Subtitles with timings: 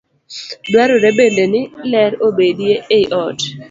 [0.69, 3.39] Dwarore bende ni ler obedie ei ot.